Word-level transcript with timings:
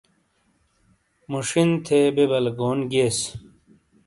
موشین 1.31 1.69
تھے 1.85 1.99
بے 2.15 2.23
بلے 2.29 2.51
گون 2.59 2.79
گییس۔ 2.91 3.17